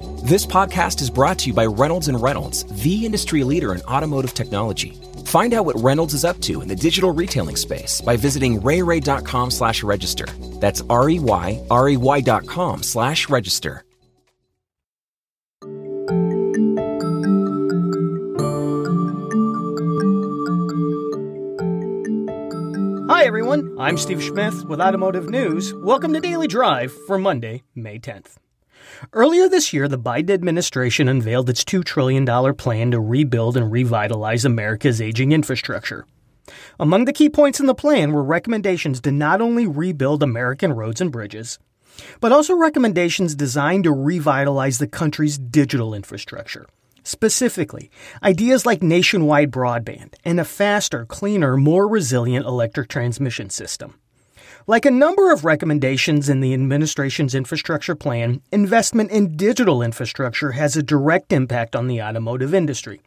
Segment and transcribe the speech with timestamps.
[0.00, 4.32] This podcast is brought to you by Reynolds and Reynolds, the industry leader in automotive
[4.32, 4.96] technology.
[5.24, 9.50] Find out what Reynolds is up to in the digital retailing space by visiting reyrey.com
[9.50, 10.26] slash register.
[10.60, 13.82] That's R-E-Y, R-E-Y dot com slash register.
[23.10, 23.74] Hi, everyone.
[23.80, 25.74] I'm Steve Smith with Automotive News.
[25.74, 28.36] Welcome to Daily Drive for Monday, May 10th.
[29.12, 34.44] Earlier this year, the Biden administration unveiled its $2 trillion plan to rebuild and revitalize
[34.44, 36.06] America's aging infrastructure.
[36.80, 41.00] Among the key points in the plan were recommendations to not only rebuild American roads
[41.00, 41.58] and bridges,
[42.20, 46.66] but also recommendations designed to revitalize the country's digital infrastructure.
[47.02, 47.90] Specifically,
[48.22, 53.98] ideas like nationwide broadband and a faster, cleaner, more resilient electric transmission system.
[54.68, 60.76] Like a number of recommendations in the administration's infrastructure plan, investment in digital infrastructure has
[60.76, 63.00] a direct impact on the automotive industry.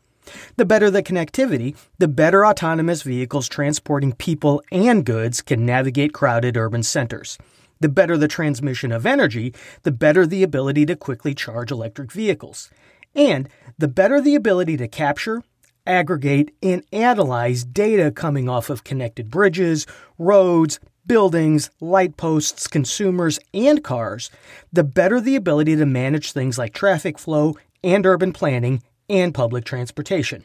[0.58, 6.58] The better the connectivity, the better autonomous vehicles transporting people and goods can navigate crowded
[6.58, 7.38] urban centers.
[7.80, 12.72] The better the transmission of energy, the better the ability to quickly charge electric vehicles.
[13.14, 15.44] And the better the ability to capture,
[15.86, 19.86] aggregate, and analyze data coming off of connected bridges,
[20.18, 24.30] roads, buildings, light posts, consumers, and cars,
[24.72, 29.66] the better the ability to manage things like traffic flow and urban planning and public
[29.66, 30.44] transportation.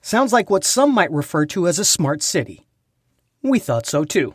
[0.00, 2.66] Sounds like what some might refer to as a smart city.
[3.42, 4.34] We thought so too.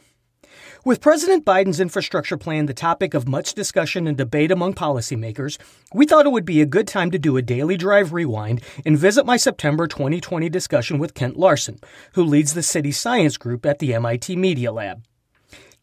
[0.83, 5.59] With President Biden's infrastructure plan the topic of much discussion and debate among policymakers,
[5.93, 8.97] we thought it would be a good time to do a daily drive rewind and
[8.97, 11.79] visit my September 2020 discussion with Kent Larson,
[12.13, 15.03] who leads the City Science Group at the MIT Media Lab.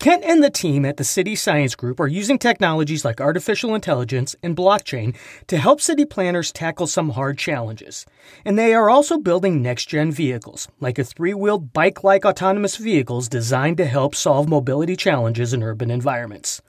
[0.01, 4.37] Kent and the team at the City Science Group are using technologies like artificial intelligence
[4.45, 5.17] and blockchain
[5.49, 8.07] to help city planners tackle some hard challenges.
[8.45, 12.77] And they are also building next gen vehicles, like a three wheeled bike like autonomous
[12.77, 16.63] vehicles designed to help solve mobility challenges in urban environments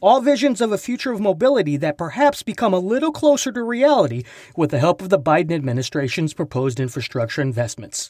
[0.00, 4.24] all visions of a future of mobility that perhaps become a little closer to reality
[4.56, 8.08] with the help of the Biden administration's proposed infrastructure investments.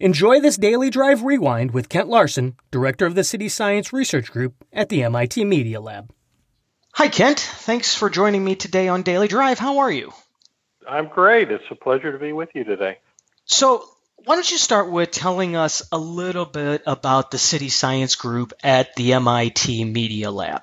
[0.00, 4.54] Enjoy this daily drive rewind with Kent Larson, director of the City Science Research Group
[4.72, 6.10] at the MIT Media Lab.
[6.94, 7.40] Hi, Kent.
[7.40, 9.58] Thanks for joining me today on Daily Drive.
[9.58, 10.12] How are you?
[10.88, 11.50] I'm great.
[11.50, 12.98] It's a pleasure to be with you today.
[13.44, 13.84] So,
[14.24, 18.54] why don't you start with telling us a little bit about the City Science Group
[18.64, 20.62] at the MIT Media Lab?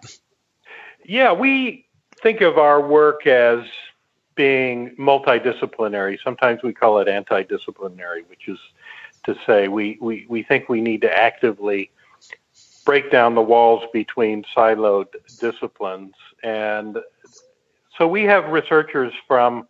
[1.06, 1.86] Yeah, we
[2.22, 3.60] think of our work as
[4.36, 6.18] being multidisciplinary.
[6.24, 8.58] Sometimes we call it anti-disciplinary, which is
[9.26, 11.92] to say we, we, we think we need to actively
[12.86, 15.08] break down the walls between siloed
[15.40, 16.14] disciplines.
[16.44, 16.98] And
[17.98, 19.68] so we have researchers from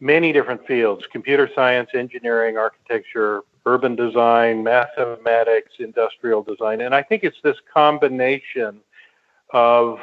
[0.00, 6.80] many different fields computer science, engineering, architecture, urban design, mathematics, industrial design.
[6.80, 8.80] And I think it's this combination
[9.50, 10.00] of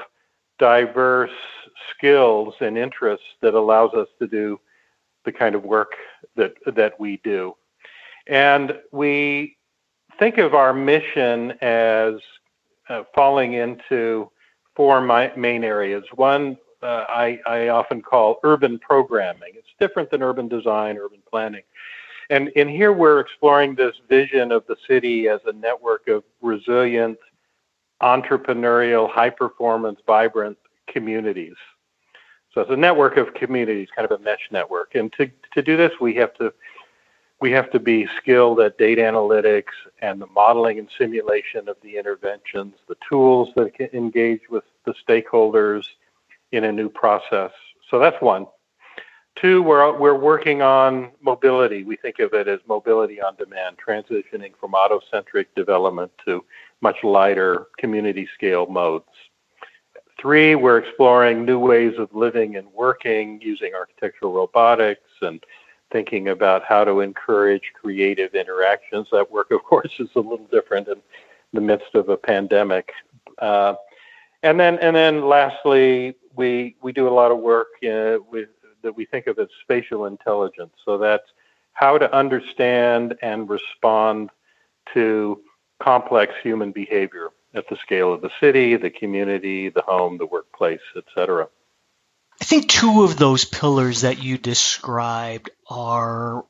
[0.61, 1.31] diverse
[1.89, 4.59] skills and interests that allows us to do
[5.25, 5.93] the kind of work
[6.35, 7.55] that that we do.
[8.27, 9.57] And we
[10.19, 12.13] think of our mission as
[12.89, 14.29] uh, falling into
[14.75, 16.03] four main areas.
[16.13, 19.53] One uh, I, I, often call urban programming.
[19.53, 21.61] It's different than urban design, urban planning.
[22.31, 27.19] And in here, we're exploring this vision of the city as a network of resilient,
[28.01, 30.57] entrepreneurial, high performance, vibrant
[30.87, 31.55] communities.
[32.53, 34.95] So it's a network of communities, kind of a mesh network.
[34.95, 36.53] And to, to do this, we have to
[37.39, 41.97] we have to be skilled at data analytics and the modeling and simulation of the
[41.97, 45.83] interventions, the tools that can engage with the stakeholders
[46.51, 47.51] in a new process.
[47.89, 48.45] So that's one.
[49.37, 51.83] Two, we're, we're working on mobility.
[51.83, 56.45] We think of it as mobility on demand, transitioning from auto-centric development to
[56.81, 59.05] much lighter community scale modes.
[60.19, 65.43] Three, we're exploring new ways of living and working using architectural robotics and
[65.91, 69.07] thinking about how to encourage creative interactions.
[69.11, 71.01] That work, of course, is a little different in
[71.53, 72.91] the midst of a pandemic.
[73.39, 73.75] Uh,
[74.43, 78.49] and then, and then, lastly, we we do a lot of work uh, with,
[78.83, 80.73] that we think of as spatial intelligence.
[80.85, 81.27] So that's
[81.73, 84.29] how to understand and respond
[84.93, 85.41] to
[85.81, 90.79] complex human behavior at the scale of the city, the community, the home, the workplace,
[90.95, 91.47] etc.
[92.39, 96.45] I think two of those pillars that you described are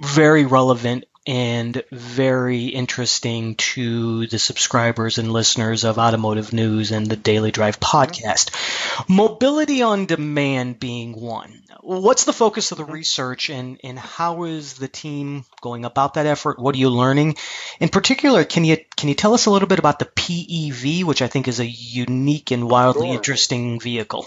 [0.00, 7.16] very relevant and very interesting to the subscribers and listeners of Automotive News and the
[7.16, 7.96] Daily Drive mm-hmm.
[7.96, 9.08] podcast.
[9.08, 11.62] Mobility on demand being one.
[11.82, 12.92] What's the focus of the mm-hmm.
[12.92, 16.58] research and, and how is the team going about that effort?
[16.58, 17.36] What are you learning?
[17.80, 21.22] In particular, can you can you tell us a little bit about the PEV, which
[21.22, 23.16] I think is a unique and wildly sure.
[23.16, 24.26] interesting vehicle?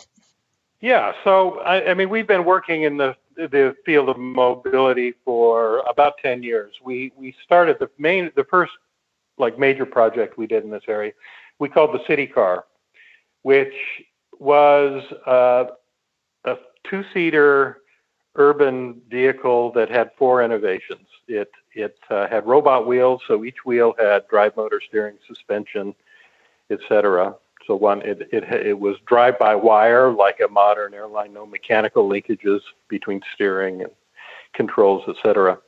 [0.81, 3.15] Yeah, so I, I mean, we've been working in the
[3.47, 6.73] the field of mobility for about 10 years.
[6.83, 8.73] We we started the main the first
[9.37, 11.13] like major project we did in this area.
[11.59, 12.65] We called the City Car,
[13.43, 13.73] which
[14.39, 15.65] was uh,
[16.45, 16.57] a
[16.89, 17.77] two-seater
[18.35, 21.07] urban vehicle that had four innovations.
[21.27, 25.95] It it uh, had robot wheels, so each wheel had drive motor, steering, suspension,
[26.69, 27.35] etc.
[27.69, 33.21] So one, it, it, it was drive-by-wire like a modern airline, no mechanical linkages between
[33.35, 33.91] steering and
[34.53, 35.59] controls, etc.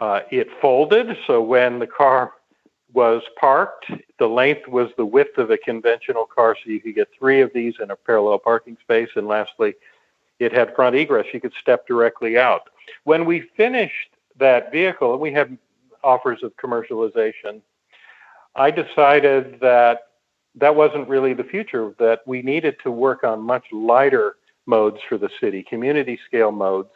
[0.00, 2.32] Uh, it folded, so when the car
[2.92, 3.86] was parked,
[4.18, 7.50] the length was the width of a conventional car, so you could get three of
[7.54, 9.08] these in a parallel parking space.
[9.16, 9.72] And lastly,
[10.40, 12.68] it had front egress; you could step directly out.
[13.04, 15.56] When we finished that vehicle, and we had
[16.02, 17.62] offers of commercialization,
[18.54, 20.08] I decided that
[20.56, 24.36] that wasn't really the future, that we needed to work on much lighter
[24.66, 26.90] modes for the city, community scale modes.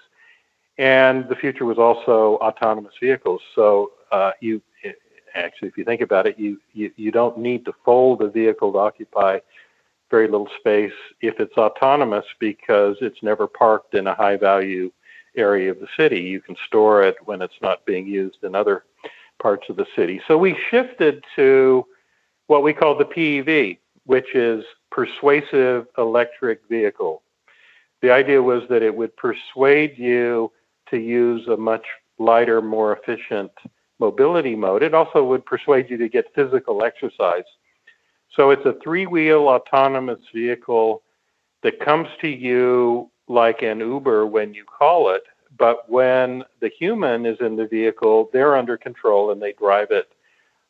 [0.79, 3.41] And the future was also autonomous vehicles.
[3.55, 4.63] So uh, you
[5.35, 8.73] actually, if you think about it, you, you, you don't need to fold a vehicle
[8.73, 9.41] to occupy
[10.11, 14.91] very little space if it's autonomous because it's never parked in a high value
[15.37, 16.21] area of the city.
[16.21, 18.85] You can store it when it's not being used in other
[19.39, 20.21] parts of the city.
[20.27, 21.87] So we shifted to
[22.49, 27.23] what we call the PEV, which is persuasive electric vehicle.
[28.03, 30.51] The idea was that it would persuade you
[30.91, 31.85] to use a much
[32.19, 33.53] lighter, more efficient
[34.01, 34.83] mobility mode.
[34.83, 37.45] It also would persuade you to get physical exercise.
[38.35, 41.03] So it's a three wheel autonomous vehicle
[41.63, 45.25] that comes to you like an Uber when you call it,
[45.59, 50.09] but when the human is in the vehicle, they're under control and they drive it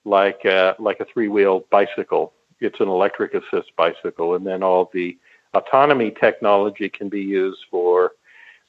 [0.08, 2.32] like a, like a three wheel bicycle.
[2.60, 5.16] It's an electric assist bicycle, and then all the
[5.54, 8.12] autonomy technology can be used for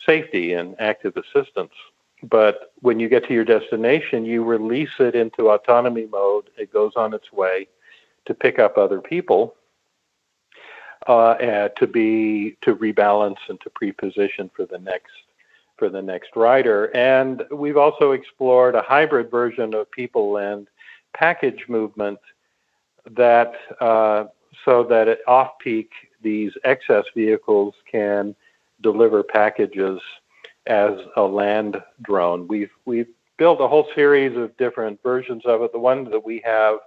[0.05, 1.73] safety and active assistance.
[2.23, 6.49] But when you get to your destination, you release it into autonomy mode.
[6.57, 7.67] It goes on its way
[8.25, 9.55] to pick up other people,
[11.07, 15.11] uh, to be to rebalance and to preposition for the next
[15.77, 16.95] for the next rider.
[16.95, 20.67] And we've also explored a hybrid version of people and
[21.13, 22.19] package movement
[23.11, 24.25] that uh,
[24.65, 25.91] so that at off peak
[26.21, 28.35] these excess vehicles can
[28.81, 29.99] deliver packages
[30.67, 32.47] as a land drone.
[32.47, 33.07] We've we've
[33.37, 35.71] built a whole series of different versions of it.
[35.71, 36.79] The one that we have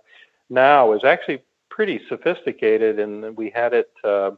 [0.50, 4.32] now is actually pretty sophisticated, and we had it uh,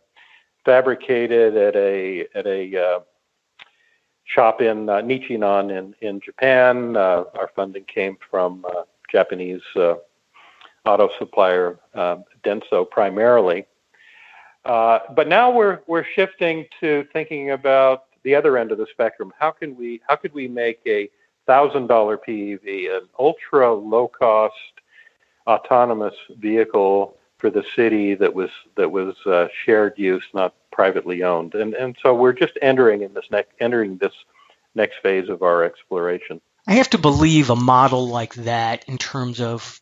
[0.65, 3.01] fabricated at a at a uh,
[4.25, 6.97] shop in uh, Nichinon in in Japan.
[6.97, 8.83] Uh, our funding came from uh,
[9.14, 9.94] Japanese uh,
[10.84, 13.64] auto supplier um, Denso primarily.
[14.64, 19.32] Uh, but now we're we're shifting to thinking about the other end of the spectrum.
[19.38, 21.08] How can we how could we make a
[21.46, 24.55] thousand dollar PEV, an ultra low cost
[25.46, 31.55] autonomous vehicle for the city that was that was uh, shared use, not privately owned.
[31.55, 34.14] And and so we're just entering in this next entering this
[34.75, 36.40] next phase of our exploration.
[36.66, 39.80] I have to believe a model like that in terms of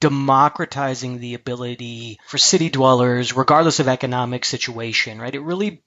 [0.00, 5.34] democratizing the ability for city dwellers, regardless of economic situation, right?
[5.34, 5.82] It really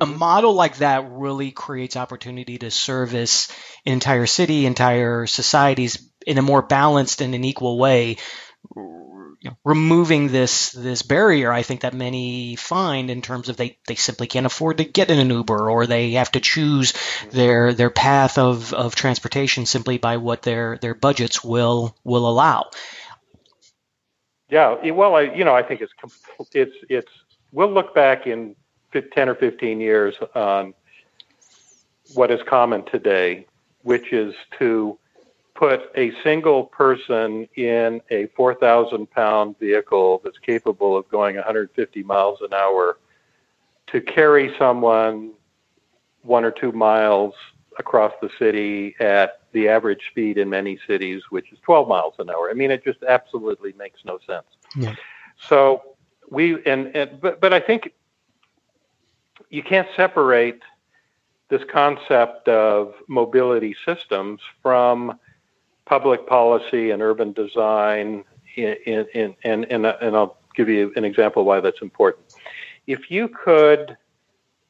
[0.00, 0.18] a mm-hmm.
[0.18, 3.48] model like that really creates opportunity to service
[3.86, 8.16] an entire city, entire societies in a more balanced and an equal way
[9.46, 13.78] you know, removing this this barrier, I think that many find in terms of they,
[13.86, 16.94] they simply can't afford to get in an Uber or they have to choose
[17.30, 22.70] their their path of, of transportation simply by what their their budgets will will allow.
[24.50, 25.92] Yeah, well, I, you know, I think it's
[26.52, 27.12] it's it's
[27.52, 28.56] we'll look back in
[29.14, 30.74] ten or fifteen years on
[32.14, 33.46] what is common today,
[33.82, 34.98] which is to
[35.56, 42.40] put a single person in a 4,000 pound vehicle that's capable of going 150 miles
[42.42, 42.98] an hour
[43.88, 45.32] to carry someone
[46.22, 47.34] one or two miles
[47.78, 52.28] across the city at the average speed in many cities, which is 12 miles an
[52.30, 52.50] hour.
[52.50, 54.46] I mean, it just absolutely makes no sense.
[54.76, 54.94] Yeah.
[55.48, 55.82] So
[56.30, 57.92] we and, and but but I think
[59.50, 60.60] you can't separate
[61.48, 65.18] this concept of mobility systems from
[65.86, 68.24] public policy and urban design.
[68.56, 72.24] In, in, in, and, and, and I'll give you an example why that's important.
[72.86, 73.96] If you could,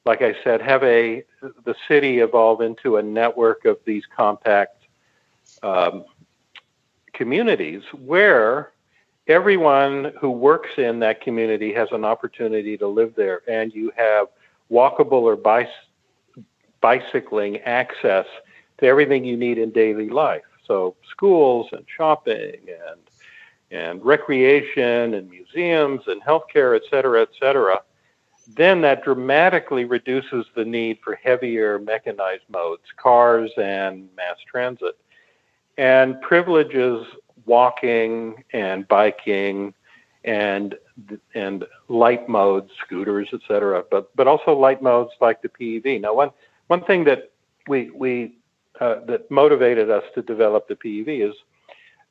[0.04, 1.24] like I said, have a
[1.64, 4.84] the city evolve into a network of these compact
[5.62, 6.04] um,
[7.12, 8.72] communities where
[9.28, 14.28] everyone who works in that community has an opportunity to live there, and you have
[14.70, 15.36] walkable or
[16.80, 18.26] bicycling access
[18.78, 20.42] to everything you need in daily life.
[20.66, 23.00] So schools and shopping and
[23.70, 27.80] and recreation and museums and healthcare, et cetera, et cetera,
[28.54, 34.96] then that dramatically reduces the need for heavier mechanized modes, cars and mass transit,
[35.78, 37.04] and privileges
[37.44, 39.74] walking and biking
[40.24, 40.76] and
[41.34, 46.00] and light modes, scooters, et cetera, but but also light modes like the PEV.
[46.00, 46.30] Now, one
[46.68, 47.30] one thing that
[47.68, 48.38] we we
[48.80, 51.34] uh, that motivated us to develop the PEV is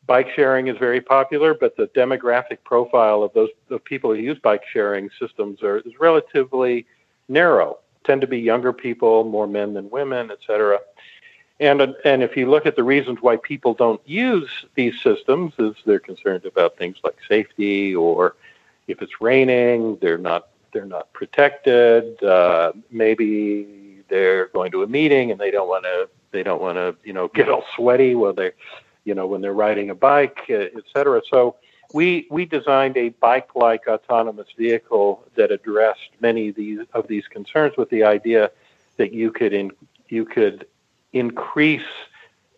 [0.08, 4.38] bike sharing is very popular, but the demographic profile of those of people who use
[4.40, 6.86] bike sharing systems are is relatively
[7.28, 7.80] narrow.
[8.04, 10.80] Tend to be younger people, more men than women, et cetera.
[11.60, 15.76] And and if you look at the reasons why people don't use these systems, is
[15.86, 18.36] they're concerned about things like safety, or
[18.88, 22.22] if it's raining, they're not they're not protected.
[22.22, 26.78] Uh, maybe they're going to a meeting and they don't want to they don't want
[26.78, 28.52] to you know get all sweaty while they
[29.06, 31.22] you know when they're riding a bike, uh, et cetera.
[31.32, 31.56] So
[31.94, 37.74] we we designed a bike-like autonomous vehicle that addressed many of these of these concerns
[37.78, 38.52] with the idea
[38.98, 39.72] that you could in,
[40.10, 40.68] you could
[41.14, 41.94] increase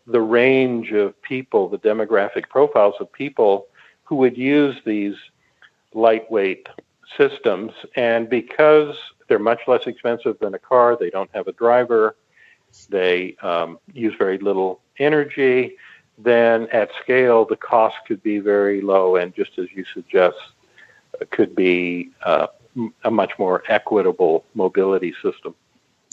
[0.08, 3.68] the range of people, the demographic profiles of people
[4.06, 5.16] who would use these
[5.94, 6.68] lightweight
[7.18, 7.74] systems.
[7.96, 8.96] And because
[9.28, 12.16] they're much less expensive than a car, they don't have a driver,
[12.86, 15.78] they um, use very little energy,
[16.18, 19.16] then at scale, the cost could be very low.
[19.16, 20.38] And just as you suggest,
[21.30, 22.48] could be uh,
[23.04, 25.56] a much more equitable mobility system.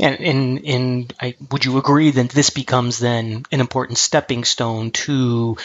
[0.00, 5.56] And I, would you agree that this becomes then an important stepping stone to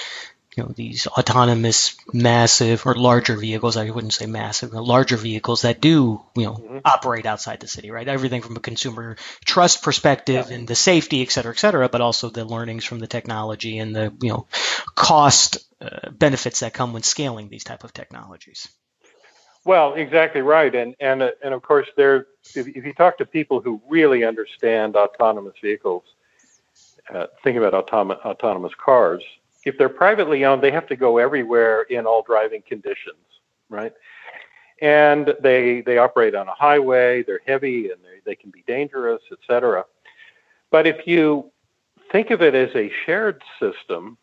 [0.60, 5.62] you know these autonomous massive or larger vehicles I wouldn't say massive but larger vehicles
[5.62, 6.80] that do you know mm-hmm.
[6.84, 10.56] operate outside the city right everything from a consumer trust perspective yeah.
[10.58, 13.96] and the safety et cetera et cetera but also the learnings from the technology and
[13.96, 14.48] the you know
[14.96, 18.68] cost uh, benefits that come when scaling these type of technologies
[19.66, 22.28] well, exactly right, and and uh, and of course, there.
[22.56, 26.04] If, if, you talk to people who really understand autonomous vehicles,
[27.14, 29.22] uh, think about autonomous autonomous cars.
[29.66, 33.18] If they're privately owned, they have to go everywhere in all driving conditions,
[33.70, 33.94] right?
[34.82, 37.24] And they they operate on a highway.
[37.24, 39.86] They're heavy and they they can be dangerous, etc.
[40.72, 41.52] But if you
[42.12, 44.18] think of it as a shared system,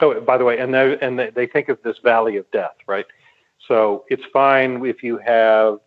[0.00, 2.76] oh, by the way, and they and they, they think of this valley of death,
[2.86, 3.06] right?
[3.68, 5.78] So it's fine if you have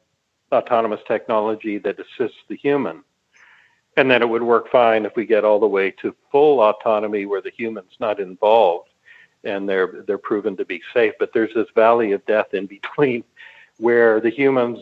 [0.52, 3.04] autonomous technology that assists the human.
[3.98, 7.26] And then it would work fine if we get all the way to full autonomy
[7.26, 8.90] where the human's not involved
[9.46, 11.14] and they're they're proven to be safe.
[11.20, 13.24] But there's this valley of death in between
[13.78, 14.80] where the humans,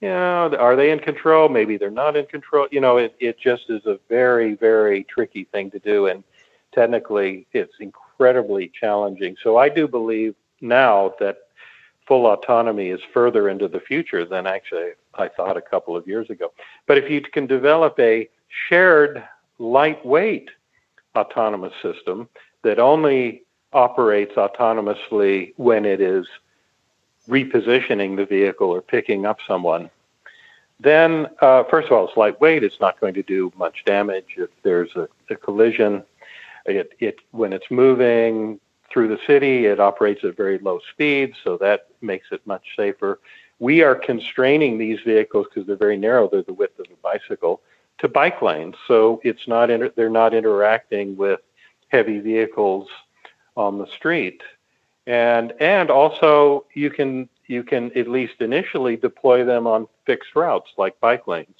[0.00, 1.48] you know, are they in control?
[1.48, 2.68] Maybe they're not in control.
[2.70, 6.06] You know, it, it just is a very, very tricky thing to do.
[6.06, 6.24] And
[6.72, 9.36] technically it's incredibly challenging.
[9.42, 11.38] So I do believe now that
[12.06, 16.30] full autonomy is further into the future than actually I thought a couple of years
[16.30, 16.52] ago.
[16.86, 18.28] But if you can develop a
[18.68, 19.22] shared
[19.58, 20.50] lightweight
[21.16, 22.28] autonomous system
[22.62, 26.26] that only operates autonomously when it is
[27.28, 29.90] repositioning the vehicle or picking up someone,
[30.80, 32.62] then uh, first of all, it's lightweight.
[32.62, 36.04] It's not going to do much damage if there's a, a collision.
[36.64, 39.66] It, it when it's moving, through the city.
[39.66, 43.20] It operates at very low speeds, so that makes it much safer.
[43.58, 47.60] We are constraining these vehicles because they're very narrow; they're the width of a bicycle
[47.98, 51.40] to bike lanes, so it's not inter- they're not interacting with
[51.88, 52.88] heavy vehicles
[53.56, 54.42] on the street.
[55.06, 60.70] And and also you can you can at least initially deploy them on fixed routes
[60.76, 61.56] like bike lanes,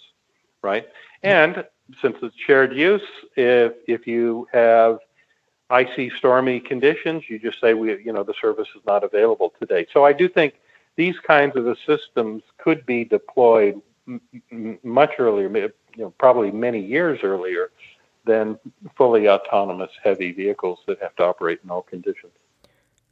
[0.62, 0.86] right?
[1.22, 1.28] Hmm.
[1.28, 1.64] And
[2.00, 3.02] since it's shared use,
[3.36, 4.98] if if you have
[5.70, 9.86] icy, stormy conditions, you just say we, you know, the service is not available today.
[9.92, 10.54] So I do think
[10.96, 15.48] these kinds of systems could be deployed m- much earlier,
[15.98, 17.70] you know, probably many years earlier
[18.24, 18.56] than
[18.96, 22.32] fully autonomous heavy vehicles that have to operate in all conditions.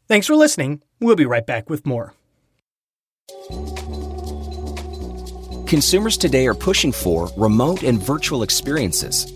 [0.06, 0.82] Thanks for listening.
[1.00, 2.14] We'll be right back with more.
[5.66, 9.32] Consumers today are pushing for remote and virtual experiences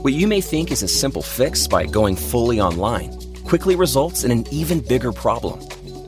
[0.00, 3.12] What you may think is a simple fix by going fully online
[3.44, 5.60] quickly results in an even bigger problem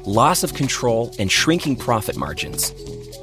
[0.04, 2.72] loss of control and shrinking profit margins.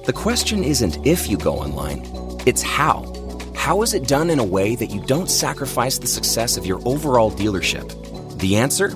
[0.06, 2.04] The question isn't if you go online,
[2.46, 3.19] it's how.
[3.70, 6.82] How is it done in a way that you don't sacrifice the success of your
[6.86, 7.88] overall dealership?
[8.40, 8.96] The answer?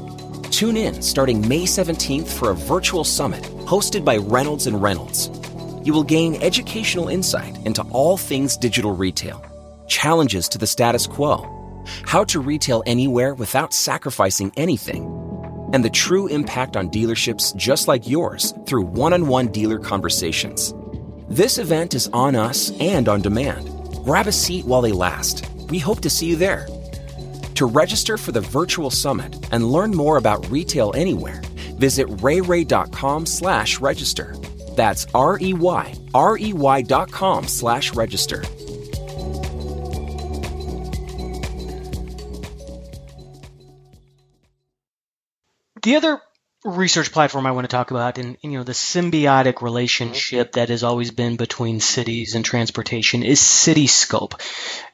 [0.50, 5.30] Tune in starting May 17th for a virtual summit hosted by Reynolds and Reynolds.
[5.84, 9.46] You will gain educational insight into all things digital retail,
[9.88, 15.04] challenges to the status quo, how to retail anywhere without sacrificing anything,
[15.72, 20.74] and the true impact on dealerships just like yours through one-on-one dealer conversations.
[21.30, 23.73] This event is on us and on demand.
[24.04, 25.48] Grab a seat while they last.
[25.70, 26.68] We hope to see you there.
[27.56, 31.42] To register for the virtual summit and learn more about retail anywhere,
[31.78, 34.36] visit reyrey.com slash register.
[34.76, 38.44] That's R-E-Y, R-E-Y dot com slash register.
[45.84, 46.22] The other
[46.66, 49.66] research platform I want to talk about and, and, you know the symbiotic mm-hmm.
[49.66, 54.40] relationship that has always been between cities and transportation is Cityscope.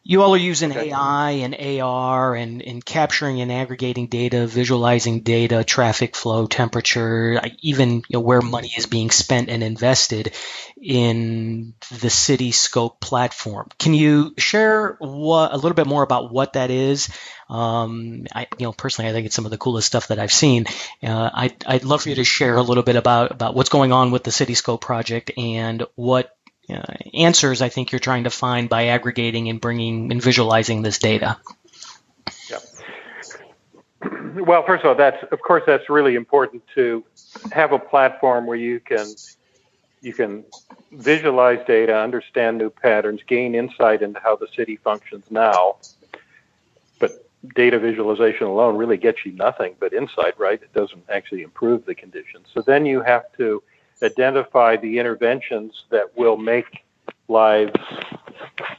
[0.04, 0.72] You all are using.
[0.72, 7.96] AI and AR and, and capturing and aggregating data, visualizing data, traffic flow, temperature, even
[7.96, 10.34] you know, where money is being spent and invested
[10.82, 13.68] in the Cityscope platform.
[13.78, 17.10] Can you share what, a little bit more about what that is?
[17.50, 20.32] Um, I, you know, personally, I think it's some of the coolest stuff that I've
[20.32, 20.66] seen.
[21.02, 23.92] Uh, I'd, I'd love for you to share a little bit about, about what's going
[23.92, 26.36] on with the Cityscope project and what
[26.70, 31.00] uh, answers I think you're trying to find by aggregating and bringing and visualizing this
[31.00, 31.38] data.
[34.36, 37.04] Well, first of all, that's of course that's really important to
[37.52, 39.08] have a platform where you can
[40.02, 40.46] you can
[40.92, 45.78] visualize data, understand new patterns, gain insight into how the city functions now.
[47.56, 50.62] Data visualization alone really gets you nothing but insight, right?
[50.62, 52.48] It doesn't actually improve the conditions.
[52.54, 53.64] So then you have to
[54.04, 56.84] identify the interventions that will make
[57.30, 57.80] lives,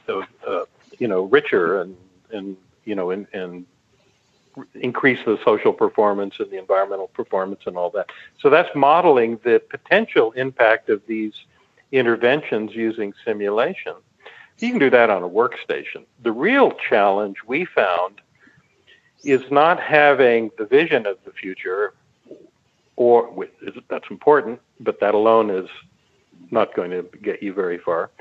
[0.07, 0.65] uh, uh,
[0.99, 1.97] you know, richer and
[2.31, 3.65] and you know and, and
[4.75, 8.11] increase the social performance and the environmental performance and all that.
[8.39, 11.33] So that's modeling the potential impact of these
[11.91, 13.93] interventions using simulation.
[14.59, 16.05] You can do that on a workstation.
[16.21, 18.21] The real challenge we found
[19.23, 21.93] is not having the vision of the future
[22.95, 23.49] or with,
[23.89, 25.69] that's important, but that alone is
[26.51, 28.11] not going to get you very far.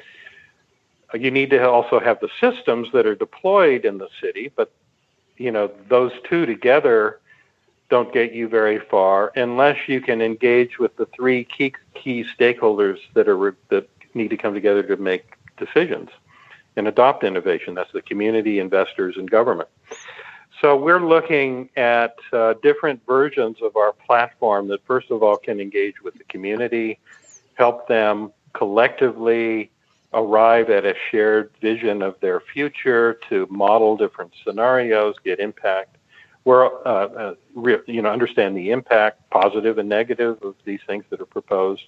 [1.13, 4.73] You need to also have the systems that are deployed in the city, but
[5.37, 7.19] you know those two together
[7.89, 12.99] don't get you very far unless you can engage with the three key key stakeholders
[13.15, 16.11] that are that need to come together to make decisions
[16.77, 17.75] and adopt innovation.
[17.75, 19.69] That's the community, investors, and government.
[20.61, 25.59] So we're looking at uh, different versions of our platform that, first of all, can
[25.59, 26.99] engage with the community,
[27.55, 29.70] help them collectively
[30.12, 35.96] arrive at a shared vision of their future, to model different scenarios, get impact.
[36.44, 37.35] We're, uh, uh,
[37.87, 41.85] you know, understand the impact, positive and negative, of these things that are proposed.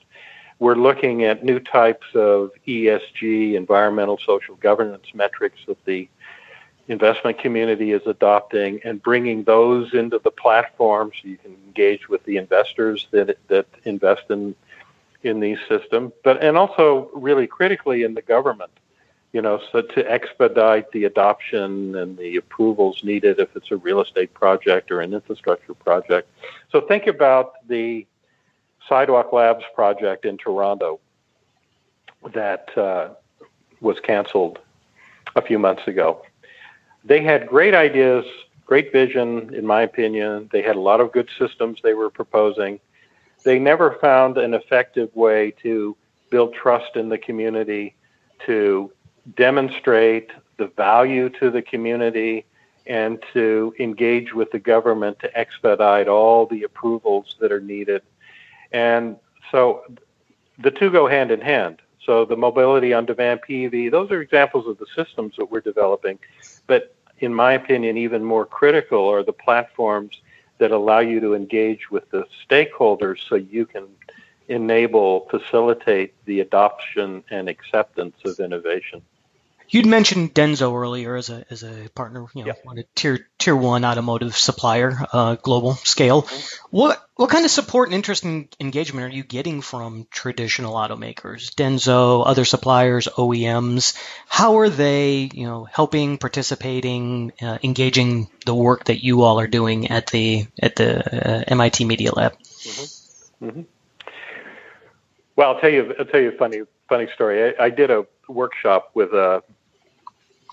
[0.61, 6.08] We're looking at new types of ESG, environmental, social governance metrics that the
[6.88, 12.25] investment community is adopting and bringing those into the platform so you can engage with
[12.25, 14.55] the investors that that invest in
[15.23, 18.73] in these systems but and also really critically in the government
[19.33, 24.01] you know so to expedite the adoption and the approvals needed if it's a real
[24.01, 26.29] estate project or an infrastructure project.
[26.71, 28.07] So think about the
[28.88, 30.99] sidewalk labs project in toronto
[32.35, 33.11] that uh,
[33.81, 34.59] was canceled
[35.35, 36.23] a few months ago
[37.04, 38.24] they had great ideas,
[38.66, 40.48] great vision, in my opinion.
[40.52, 42.80] They had a lot of good systems they were proposing.
[43.44, 45.96] They never found an effective way to
[46.30, 47.94] build trust in the community,
[48.46, 48.92] to
[49.36, 52.44] demonstrate the value to the community,
[52.86, 58.02] and to engage with the government to expedite all the approvals that are needed.
[58.72, 59.16] And
[59.50, 59.84] so
[60.58, 61.80] the two go hand in hand.
[62.04, 66.18] So the mobility on demand PEV, those are examples of the systems that we're developing.
[66.66, 70.20] But in my opinion, even more critical are the platforms
[70.58, 73.86] that allow you to engage with the stakeholders so you can
[74.48, 79.02] enable, facilitate the adoption and acceptance of innovation.
[79.72, 82.62] You'd mentioned Denso earlier as a as a partner, you know, yep.
[82.66, 86.28] on a tier tier one automotive supplier, uh, global scale.
[86.68, 91.54] What what kind of support and interest and engagement are you getting from traditional automakers,
[91.54, 93.96] Denso, other suppliers, OEMs?
[94.28, 99.46] How are they, you know, helping, participating, uh, engaging the work that you all are
[99.46, 102.35] doing at the at the uh, MIT Media Lab?
[102.35, 103.46] Mm-hmm.
[103.46, 103.62] Mm-hmm.
[105.37, 107.54] Well, I'll tell you I'll tell you a funny funny story.
[107.58, 109.42] I, I did a workshop with a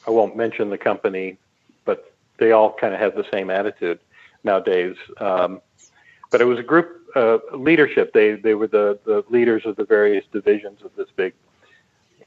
[0.07, 1.38] I won't mention the company,
[1.85, 3.99] but they all kind of have the same attitude
[4.43, 4.95] nowadays.
[5.17, 5.62] Um,
[6.31, 8.13] but it was a group uh, leadership.
[8.13, 11.33] They they were the the leaders of the various divisions of this big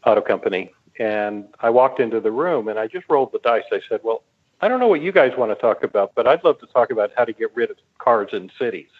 [0.04, 0.72] auto company.
[0.98, 3.64] And I walked into the room and I just rolled the dice.
[3.72, 4.22] I said, "Well,
[4.60, 6.90] I don't know what you guys want to talk about, but I'd love to talk
[6.90, 8.90] about how to get rid of cars in cities."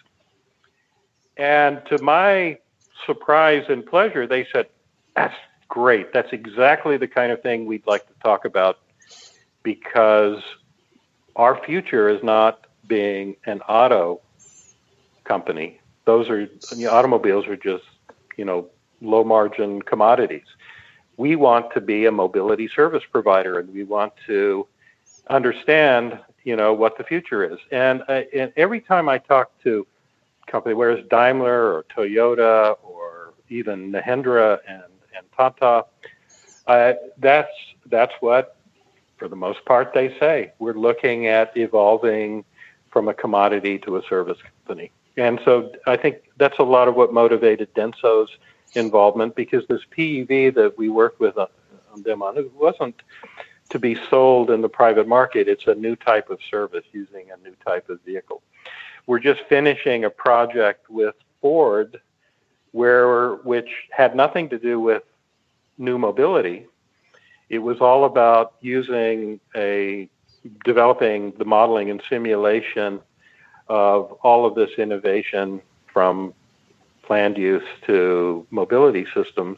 [1.37, 2.57] And to my
[3.05, 4.67] surprise and pleasure, they said,
[5.15, 5.35] "That's
[5.73, 6.13] great.
[6.13, 8.77] That's exactly the kind of thing we'd like to talk about
[9.63, 10.37] because
[11.35, 14.21] our future is not being an auto
[15.23, 15.79] company.
[16.05, 16.49] Those are you
[16.85, 17.85] know, automobiles are just
[18.37, 18.67] you know
[19.01, 20.45] low margin commodities.
[21.17, 24.67] We want to be a mobility service provider, and we want to
[25.31, 27.57] understand you know what the future is.
[27.71, 29.87] And, uh, and every time I talk to
[30.45, 34.83] company, whether it's Daimler or Toyota or even Mahindra and
[35.15, 35.85] and Tata.
[36.67, 37.51] Uh, that's
[37.87, 38.55] that's what,
[39.17, 40.53] for the most part, they say.
[40.59, 42.45] We're looking at evolving
[42.91, 46.95] from a commodity to a service company, and so I think that's a lot of
[46.95, 48.29] what motivated Denso's
[48.75, 51.47] involvement because this PEV that we worked with on
[52.03, 53.01] them on it wasn't
[53.69, 55.47] to be sold in the private market.
[55.47, 58.41] It's a new type of service using a new type of vehicle.
[59.05, 61.99] We're just finishing a project with Ford
[62.73, 65.03] where which had nothing to do with
[65.77, 66.67] new mobility.
[67.49, 70.09] It was all about using a
[70.65, 72.99] developing the modeling and simulation
[73.69, 76.33] of all of this innovation from
[77.03, 79.57] planned use to mobility systems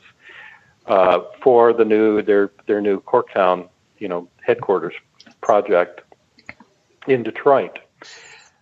[0.88, 4.94] uh, for the new their their new Corktown you know headquarters
[5.42, 6.02] project
[7.08, 7.80] in Detroit.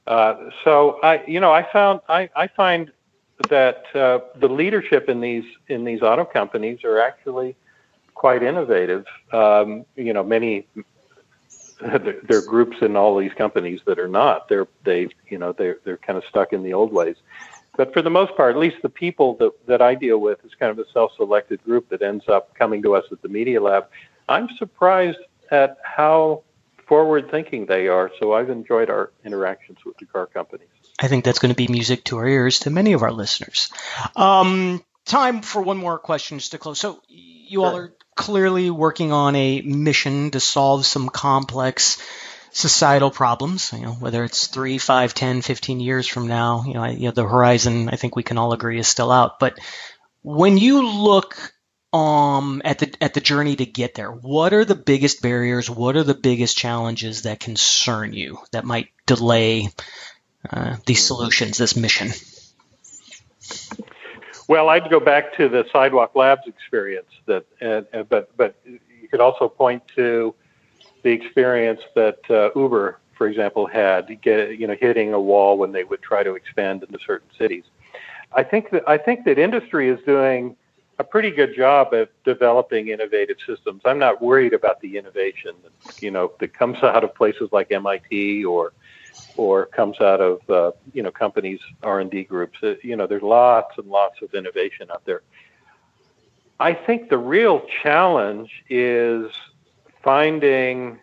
[0.05, 2.91] Uh, so I you know I found I, I find
[3.49, 7.55] that uh, the leadership in these in these auto companies are actually
[8.13, 9.05] quite innovative.
[9.31, 10.67] Um, you know, many
[11.81, 14.47] there are groups in all these companies that are not.
[14.49, 17.17] They're they you know they're they're kind of stuck in the old ways.
[17.75, 20.51] But for the most part, at least the people that, that I deal with is
[20.53, 23.87] kind of a self-selected group that ends up coming to us at the Media Lab.
[24.29, 25.17] I'm surprised
[25.49, 26.43] at how
[26.85, 28.11] forward-thinking they are.
[28.19, 30.67] So I've enjoyed our interactions with the car companies.
[31.03, 33.69] I think that's going to be music to our ears to many of our listeners.
[34.15, 36.79] Um, time for one more question just to close.
[36.79, 37.65] So you sure.
[37.65, 42.01] all are clearly working on a mission to solve some complex
[42.51, 46.85] societal problems, you know, whether it's three, five, 10, 15 years from now, you know,
[46.85, 49.39] you know, the horizon, I think we can all agree is still out.
[49.39, 49.59] But
[50.21, 51.35] when you look
[51.91, 55.69] um, at the at the journey to get there, what are the biggest barriers?
[55.69, 59.67] What are the biggest challenges that concern you that might delay
[60.49, 62.11] uh, these solutions, this mission?
[64.47, 67.07] Well, I'd go back to the Sidewalk Labs experience.
[67.25, 70.35] That, uh, but but you could also point to
[71.03, 75.71] the experience that uh, Uber, for example, had, get, you know, hitting a wall when
[75.71, 77.63] they would try to expand into certain cities.
[78.35, 80.55] I think that I think that industry is doing
[80.99, 83.81] a pretty good job of developing innovative systems.
[83.85, 85.55] I'm not worried about the innovation,
[85.99, 88.73] you know, that comes out of places like MIT or
[89.35, 92.57] or comes out of uh, you know companies r&d groups.
[92.61, 95.21] Uh, you know there's lots and lots of innovation out there.
[96.59, 99.31] I think the real challenge is
[100.03, 100.99] finding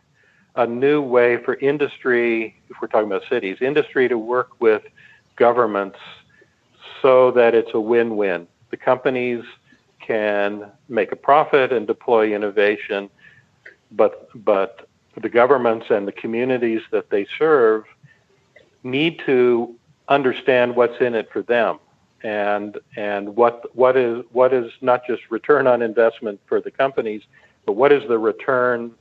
[0.57, 4.83] a new way for industry if we're talking about cities industry to work with
[5.37, 5.99] governments
[7.03, 8.47] so that it's a win-win.
[8.71, 9.45] The companies
[10.01, 13.11] can make a profit and deploy innovation
[13.91, 14.89] but but
[15.21, 17.85] the governments and the communities that they serve
[18.83, 19.75] need to
[20.09, 21.79] understand what's in it for them
[22.23, 27.23] and and what what is what is not just return on investment for the companies,
[27.65, 28.93] but what is the return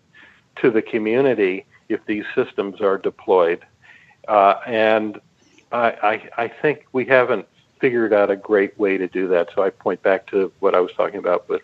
[0.58, 3.65] to the community if these systems are deployed.
[4.28, 5.20] Uh, and
[5.72, 5.88] I,
[6.38, 7.48] I, I think we haven't
[7.80, 9.50] figured out a great way to do that.
[9.56, 11.62] So I point back to what I was talking about with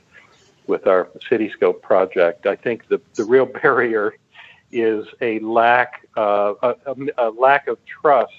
[0.68, 2.48] with our Cityscope project.
[2.48, 4.16] I think the the real barrier
[4.72, 8.34] is a lack uh, a, a, lack of trust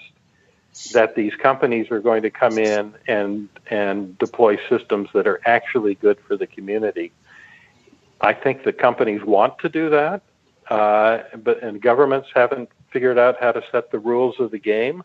[0.93, 5.95] that these companies are going to come in and and deploy systems that are actually
[5.95, 7.11] good for the community.
[8.21, 10.21] I think the companies want to do that,
[10.69, 15.03] uh, but and governments haven't figured out how to set the rules of the game.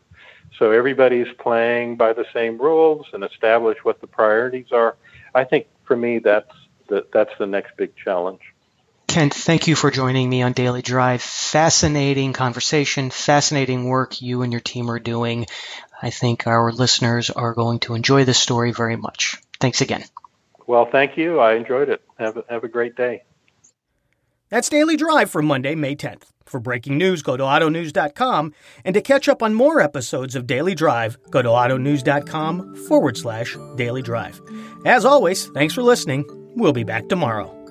[0.58, 4.96] So everybody's playing by the same rules and establish what the priorities are.
[5.34, 6.52] I think for me, that's
[6.88, 8.51] the, that's the next big challenge.
[9.12, 11.20] Kent, thank you for joining me on Daily Drive.
[11.20, 15.44] Fascinating conversation, fascinating work you and your team are doing.
[16.00, 19.36] I think our listeners are going to enjoy this story very much.
[19.60, 20.02] Thanks again.
[20.66, 21.40] Well, thank you.
[21.40, 22.00] I enjoyed it.
[22.18, 23.24] Have a, have a great day.
[24.48, 26.22] That's Daily Drive for Monday, May 10th.
[26.46, 28.54] For breaking news, go to autonews.com.
[28.82, 33.58] And to catch up on more episodes of Daily Drive, go to autonews.com forward slash
[33.76, 34.40] daily drive.
[34.86, 36.24] As always, thanks for listening.
[36.56, 37.61] We'll be back tomorrow.